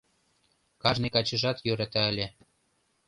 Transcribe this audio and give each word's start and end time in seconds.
Кажне 0.81 1.07
качыжат 1.15 1.57
йӧрата 1.65 2.01
ыле. 2.11 2.27